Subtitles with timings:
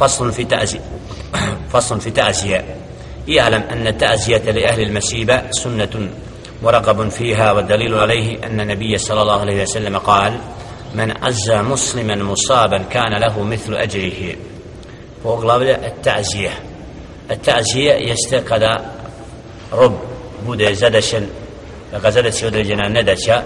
[0.00, 0.80] فصل في تأزية
[1.72, 2.64] فصل في تأزية.
[3.28, 6.10] يعلم أن التأزية لأهل المسيبة سنة
[6.62, 10.38] مرغب فيها والدليل عليه أن النبي صلى الله عليه وسلم قال
[10.94, 14.36] من أزى مسلما مصابا كان له مثل أجره.
[15.24, 16.50] poglavlje التعزية
[17.30, 17.92] التعزية
[20.46, 21.26] bude zadešen
[21.92, 23.42] da ga zadesi određena nedaća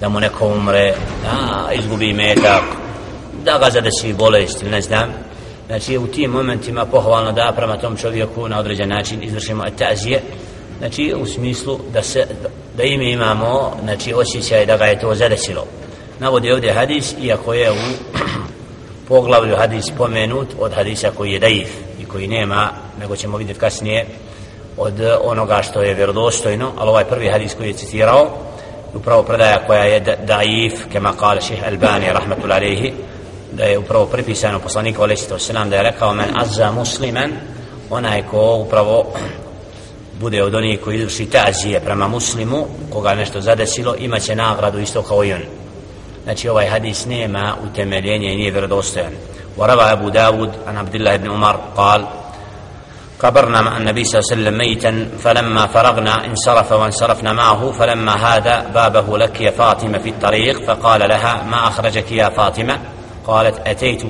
[0.00, 2.12] da mu neko umre da izgubi
[3.44, 5.14] da ga zadesi bolest ne znam
[5.68, 10.20] znači u tim momentima pohvalno da prema tom čovjeku na određen način izvršimo etazije.
[10.78, 12.26] Znači u smislu da se
[12.76, 15.64] da ime imamo znači osjećaj da ga je to zadesilo.
[16.18, 17.74] Navodi ovdje hadis iako je u
[19.08, 21.68] poglavlju hadis spomenut od hadisa koji je daif
[22.00, 24.06] i koji nema nego ćemo vidjeti kasnije
[24.76, 28.30] od onoga što je vjerodostojno ali ovaj prvi hadis koji je citirao
[28.94, 32.92] upravo predaja koja je daif kema kale ših Albani rahmatul alaihi
[33.51, 37.31] da je upravo pripisano poslaniku alaihi sallam da je rekao men azza musliman
[37.89, 39.13] onaj ko upravo
[40.19, 45.23] bude od onih koji izvrši tazije prema muslimu koga nešto zadesilo imaće nagradu isto kao
[45.23, 45.41] i on
[46.23, 49.13] znači ovaj hadis nema utemeljenje i nije vjerodostojan
[49.57, 52.05] وروى أبو داود عن عبد الله بن عمر قال
[53.19, 58.71] قبرنا مع النبي صلى الله عليه وسلم ميتا فلما فرغنا انصرف وانصرفنا معه فلما هذا
[58.73, 62.79] بابه لك يا فاطمة في الطريق فقال لها ما أخرجك يا فاطمة
[63.28, 64.02] قالت أتيت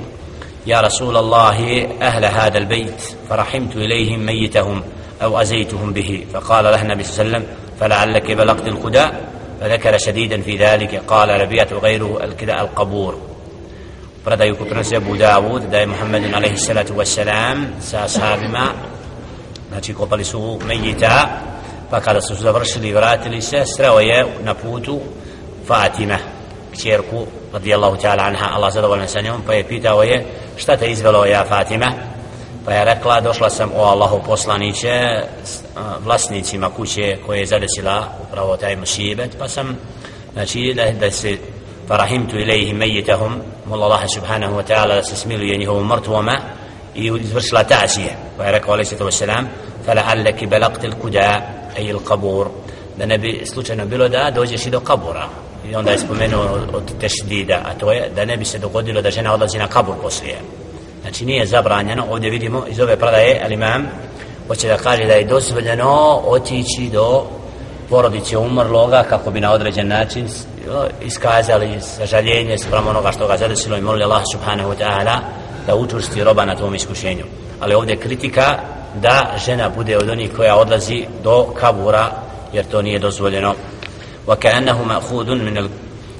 [0.67, 4.83] يا رسول الله أهل هذا البيت فرحمت إليهم ميتهم
[5.23, 6.27] أو أزيتهم به.
[6.33, 9.29] فقال لها النبي صلى الله عليه وسلم فلعلك بلغت القداء؟
[9.61, 13.19] فذكر شديدا في ذلك قال ربيعة غيره الكداء القبور.
[15.89, 18.73] Muhammedun alaihi salatu wassalam sa ashabima
[19.69, 21.29] znači kopali su Mejita
[21.91, 25.01] pa kada su završili i vratili se sreo je na putu
[25.67, 26.38] Fatima
[26.74, 30.26] kćerku radijallahu ta'ala anha Allah zadovoljan sa njom pa je pitao je
[30.58, 31.92] šta te izvelo ja Fatima
[32.66, 35.24] pa je rekla došla sam o Allahu poslaniće
[36.04, 39.78] vlasnicima kuće koje je zadesila upravo taj musibet pa sam
[40.34, 41.38] znači da, da se
[41.90, 46.40] فرحمت إليهم ميتهم والله الله سبحانه وتعالى سسميل ينهو مرتوما
[46.96, 49.48] يزبرش لا تعسيه ويرك عليه الصلاة والسلام
[49.88, 52.52] فلعلك بلغت الكداء أي القبور
[52.98, 55.28] da ne bi slučajno bilo da dođeš i do kabura
[55.71, 59.11] i onda je spomenuo od tešdida a to je da ne bi se dogodilo da
[59.11, 60.39] žena odlazi na kabur poslije.
[61.03, 63.89] Znači nije zabranjeno ovdje vidimo iz ove pradaje ali imam
[64.49, 67.25] hoće da kaže da je dozvoljeno otići do
[67.91, 70.29] porodice umrloga kako bi na određen način
[71.03, 75.19] iskazali sažaljenje sprem onoga što ga zadesilo i molili Allah subhanahu wa ta'ala
[75.67, 77.25] da učvrsti roba na tom iskušenju.
[77.61, 78.59] Ali ovdje kritika
[78.95, 82.11] da žena bude od onih koja odlazi do kabura
[82.53, 83.55] jer to nije dozvoljeno.
[84.29, 85.69] وكأنه مأخوذ من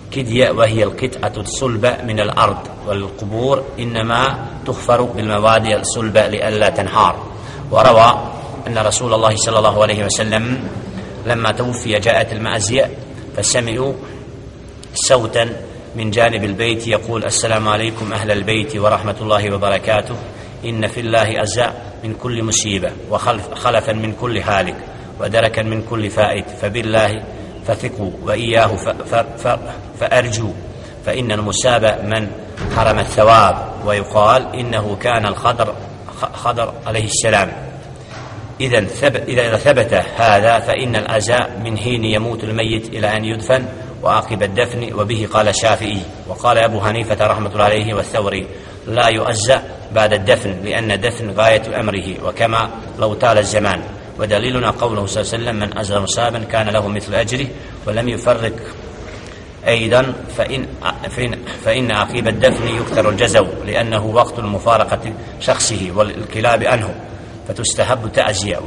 [0.09, 7.17] الكدية وهي القطعة الصلبة من الأرض والقبور إنما تخفر بالمواد الصلبة لئلا تنهار.
[7.71, 8.31] وروى
[8.67, 10.69] أن رسول الله صلى الله عليه وسلم
[11.27, 12.91] لما توفي جاءت المأزية
[13.37, 13.93] فسمعوا
[14.95, 15.57] صوتا
[15.97, 20.17] من جانب البيت يقول السلام عليكم أهل البيت ورحمة الله وبركاته.
[20.65, 24.77] إن في الله أزاء من كل مصيبة وخلفا من كل هالك
[25.21, 27.23] ودركا من كل فائت فبالله
[27.69, 29.59] فثقوا وإياه ف ف ف
[30.01, 30.53] فأرجوا.
[31.07, 32.31] فإن المساب من
[32.77, 35.75] حرم الثواب ويقال إنه كان الخضر
[36.35, 37.53] خضر عليه السلام.
[38.61, 38.79] إذا
[39.29, 43.65] إذا ثبت هذا فإن الأزاء من حين يموت الميت إلى أن يدفن
[44.03, 48.47] وعقب الدفن وبه قال الشافعي وقال أبو حنيفة رحمة الله عليه والثوري
[48.87, 49.59] لا يؤزى
[49.93, 53.83] بعد الدفن لأن الدفن غاية أمره وكما لو طال الزمان.
[54.19, 57.47] ودليلنا قوله صلى الله عليه وسلم من أزل مصابا كان له مثل أجره
[57.87, 58.53] ولم يفرق
[59.67, 60.67] أيضا فإن,
[61.11, 66.95] فإن, فإن عقيب الدفن يكثر الجزو لأنه وقت المفارقة شخصه والكلاب عنه
[67.49, 68.59] فتستحب تعزية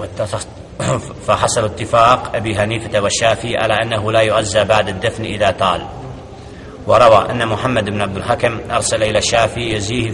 [1.28, 5.86] فحصل اتفاق أبي حنيفة والشافعي على أنه لا يعزى بعد الدفن إذا طال.
[6.88, 10.12] وروى أن محمد بن عبد الحكم أرسل إلى الشافعي يزيه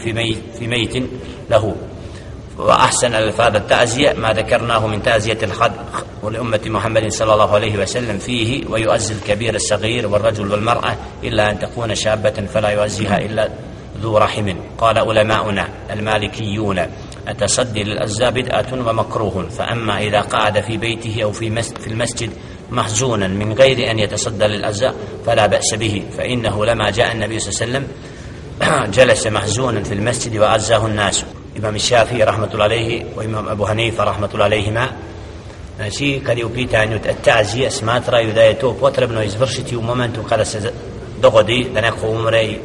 [0.59, 1.03] في ميت
[1.49, 1.75] له.
[2.57, 5.71] وأحسن ألفاظ التعزية ما ذكرناه من تعزية الخد
[6.23, 11.95] ولأمة محمد صلى الله عليه وسلم فيه ويؤزي الكبير الصغير والرجل والمرأة إلا أن تكون
[11.95, 13.49] شابة فلا يؤزيها إلا
[14.01, 14.53] ذو رحم.
[14.77, 16.79] قال علماؤنا المالكيون
[17.27, 22.29] التصدي للأجزاء بدعة ومكروه فأما إذا قعد في بيته أو في, في المسجد
[22.71, 24.95] محزونا من غير أن يتصدى للأجزاء
[25.25, 30.37] فلا بأس به فإنه لما جاء النبي صلى الله عليه وسلم جلس محزونا في المسجد
[30.37, 31.25] وعزاه الناس.
[31.57, 34.87] imam Šafi rahmatul alejhi i imam Abu Hanifa rahmatul alejhima
[35.75, 40.45] znači kad je u pitanju ta'zije smatraju da je to potrebno izvršiti u momentu kada
[40.45, 40.71] se
[41.21, 42.57] dogodi da neko umre i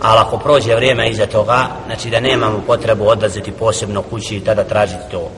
[0.00, 4.64] ali ako prođe vrijeme iza toga znači da nemamo potrebu odlaziti posebno kući i tada
[4.64, 5.30] tražiti to.